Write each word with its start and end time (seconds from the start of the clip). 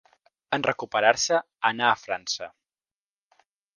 En 0.57 0.63
recuperar-se 0.67 1.41
anà 1.71 1.91
a 1.91 1.99
França. 2.07 2.49